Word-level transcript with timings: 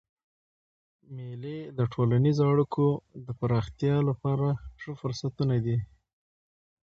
مېلې 1.15 1.57
د 1.77 1.79
ټولنیزو 1.93 2.43
اړیکو 2.51 2.87
د 3.25 3.27
پراختیا 3.39 3.95
له 4.07 4.13
پاره 4.21 4.51
ښه 4.81 4.91
فرصتونه 5.01 5.55
دي. 5.65 5.77